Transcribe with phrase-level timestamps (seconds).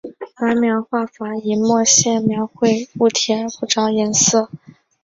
[0.35, 4.49] 白描画法以墨线描绘物体而不着颜色。